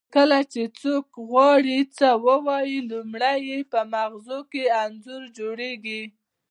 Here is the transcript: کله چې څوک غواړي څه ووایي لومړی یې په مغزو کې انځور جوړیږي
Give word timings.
کله 0.15 0.39
چې 0.53 0.61
څوک 0.81 1.07
غواړي 1.29 1.79
څه 1.97 2.09
ووایي 2.25 2.79
لومړی 2.91 3.39
یې 3.49 3.59
په 3.71 3.79
مغزو 3.93 4.39
کې 4.51 4.63
انځور 4.83 5.23
جوړیږي 5.37 6.01